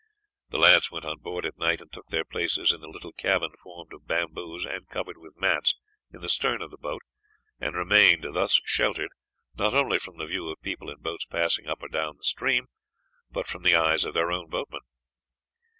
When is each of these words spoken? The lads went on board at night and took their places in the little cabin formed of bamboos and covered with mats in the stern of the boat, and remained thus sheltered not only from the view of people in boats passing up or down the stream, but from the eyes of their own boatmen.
The 0.49 0.57
lads 0.57 0.89
went 0.91 1.05
on 1.05 1.19
board 1.19 1.45
at 1.45 1.59
night 1.59 1.79
and 1.79 1.91
took 1.91 2.07
their 2.07 2.25
places 2.25 2.73
in 2.73 2.81
the 2.81 2.87
little 2.89 3.11
cabin 3.11 3.51
formed 3.61 3.93
of 3.93 4.07
bamboos 4.07 4.65
and 4.65 4.89
covered 4.89 5.19
with 5.19 5.37
mats 5.37 5.75
in 6.11 6.21
the 6.21 6.27
stern 6.27 6.63
of 6.63 6.71
the 6.71 6.77
boat, 6.79 7.03
and 7.59 7.75
remained 7.75 8.23
thus 8.33 8.59
sheltered 8.65 9.11
not 9.53 9.75
only 9.75 9.99
from 9.99 10.17
the 10.17 10.25
view 10.25 10.49
of 10.49 10.59
people 10.63 10.89
in 10.89 11.01
boats 11.01 11.25
passing 11.25 11.67
up 11.67 11.83
or 11.83 11.87
down 11.87 12.17
the 12.17 12.23
stream, 12.23 12.65
but 13.29 13.45
from 13.45 13.61
the 13.61 13.75
eyes 13.75 14.03
of 14.03 14.15
their 14.15 14.31
own 14.31 14.49
boatmen. 14.49 14.81